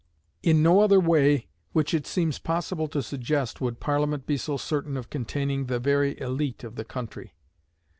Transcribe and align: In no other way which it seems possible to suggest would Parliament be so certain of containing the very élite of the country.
In 0.41 0.63
no 0.63 0.79
other 0.79 0.99
way 0.99 1.47
which 1.73 1.93
it 1.93 2.07
seems 2.07 2.39
possible 2.39 2.87
to 2.87 3.03
suggest 3.03 3.61
would 3.61 3.79
Parliament 3.79 4.25
be 4.25 4.35
so 4.35 4.57
certain 4.57 4.97
of 4.97 5.11
containing 5.11 5.67
the 5.67 5.77
very 5.77 6.15
élite 6.15 6.63
of 6.63 6.73
the 6.75 6.83
country. 6.85 7.35